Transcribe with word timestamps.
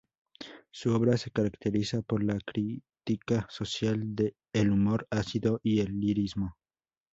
Su 0.71 0.95
obra 0.95 1.15
se 1.15 1.29
caracteriza 1.29 2.01
por 2.01 2.23
la 2.23 2.39
crítica 2.39 3.45
social, 3.51 4.11
el 4.51 4.71
humor 4.71 5.05
ácido, 5.11 5.59
y 5.61 5.79
el 5.81 5.99
lirismo. 5.99 6.57